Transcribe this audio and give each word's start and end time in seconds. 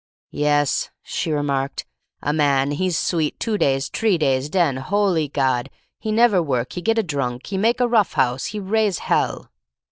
"Yes," 0.33 0.89
she 1.03 1.31
remarked, 1.31 1.85
"a 2.23 2.33
man, 2.33 2.71
he's 2.71 2.97
sweet 2.97 3.39
two 3.39 3.55
days, 3.55 3.87
t'ree 3.87 4.17
days, 4.17 4.49
then— 4.49 4.77
holy 4.77 5.27
God! 5.27 5.69
he 5.99 6.11
never 6.11 6.41
work, 6.41 6.73
he 6.73 6.81
git 6.81 6.97
a 6.97 7.03
drunk, 7.03 7.45
he 7.45 7.55
make 7.59 7.79
a 7.79 7.87
rough 7.87 8.13
house, 8.13 8.45
he 8.47 8.59
raise 8.59 8.97
hell." 8.97 9.51